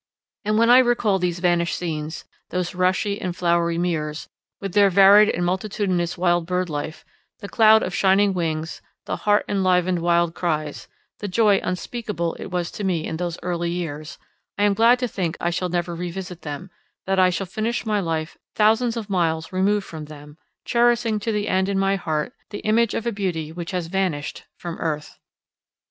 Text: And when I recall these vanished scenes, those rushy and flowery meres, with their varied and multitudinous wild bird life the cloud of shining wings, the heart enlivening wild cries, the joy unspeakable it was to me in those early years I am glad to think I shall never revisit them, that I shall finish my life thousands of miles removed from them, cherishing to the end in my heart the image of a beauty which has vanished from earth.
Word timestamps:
And 0.43 0.57
when 0.57 0.71
I 0.71 0.79
recall 0.79 1.19
these 1.19 1.37
vanished 1.37 1.77
scenes, 1.77 2.25
those 2.49 2.73
rushy 2.73 3.21
and 3.21 3.35
flowery 3.35 3.77
meres, 3.77 4.27
with 4.59 4.73
their 4.73 4.89
varied 4.89 5.29
and 5.29 5.45
multitudinous 5.45 6.17
wild 6.17 6.47
bird 6.47 6.71
life 6.71 7.05
the 7.37 7.47
cloud 7.47 7.83
of 7.83 7.93
shining 7.93 8.33
wings, 8.33 8.81
the 9.05 9.15
heart 9.17 9.45
enlivening 9.47 10.01
wild 10.01 10.33
cries, 10.33 10.87
the 11.19 11.27
joy 11.27 11.59
unspeakable 11.61 12.33
it 12.39 12.47
was 12.49 12.71
to 12.71 12.83
me 12.83 13.05
in 13.05 13.17
those 13.17 13.37
early 13.43 13.69
years 13.69 14.17
I 14.57 14.63
am 14.63 14.73
glad 14.73 14.97
to 14.97 15.07
think 15.07 15.37
I 15.39 15.51
shall 15.51 15.69
never 15.69 15.93
revisit 15.93 16.41
them, 16.41 16.71
that 17.05 17.19
I 17.19 17.29
shall 17.29 17.45
finish 17.45 17.85
my 17.85 17.99
life 17.99 18.39
thousands 18.55 18.97
of 18.97 19.07
miles 19.07 19.53
removed 19.53 19.85
from 19.85 20.05
them, 20.05 20.39
cherishing 20.65 21.19
to 21.19 21.31
the 21.31 21.47
end 21.47 21.69
in 21.69 21.77
my 21.77 21.95
heart 21.95 22.33
the 22.49 22.61
image 22.61 22.95
of 22.95 23.05
a 23.05 23.11
beauty 23.11 23.51
which 23.51 23.69
has 23.69 23.85
vanished 23.85 24.45
from 24.57 24.79
earth. 24.79 25.19